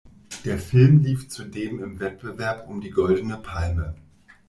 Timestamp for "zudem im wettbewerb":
1.29-2.67